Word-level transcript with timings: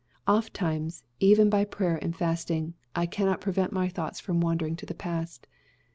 Ofttimes, 0.27 1.03
even 1.19 1.47
by 1.47 1.63
prayer 1.63 1.99
and 2.01 2.15
fasting, 2.15 2.73
I 2.95 3.05
cannot 3.05 3.39
prevent 3.39 3.71
my 3.71 3.87
thoughts 3.87 4.19
from 4.19 4.41
wandering 4.41 4.75
to 4.77 4.85
the 4.87 4.95
past. 4.95 5.45